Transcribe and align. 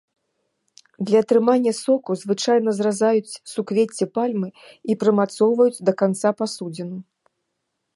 Для 1.09 1.19
атрымання 1.25 1.73
соку 1.81 2.11
звычайна 2.23 2.69
зразаюць 2.79 3.39
суквецце 3.53 4.05
пальмы 4.19 4.49
і 4.93 5.01
прымацоўваюць 5.05 5.83
да 5.89 6.01
канца 6.05 6.29
пасудзіну. 6.43 6.97